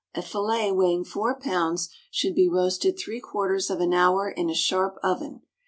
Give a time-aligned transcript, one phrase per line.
[0.15, 4.55] A fillet weighing four pounds should be roasted three quarters of an hour in a
[4.55, 5.43] sharp oven.